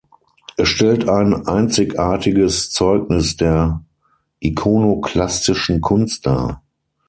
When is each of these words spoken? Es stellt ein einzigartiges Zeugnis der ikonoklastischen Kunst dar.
Es 0.57 0.67
stellt 0.69 1.07
ein 1.07 1.45
einzigartiges 1.45 2.71
Zeugnis 2.71 3.37
der 3.37 3.85
ikonoklastischen 4.39 5.79
Kunst 5.79 6.25
dar. 6.25 6.63